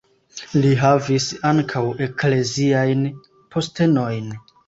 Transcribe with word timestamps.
Li 0.61 0.69
havis 0.83 1.27
ankaŭ 1.49 1.83
ekleziajn 2.07 3.05
postenojn. 3.57 4.35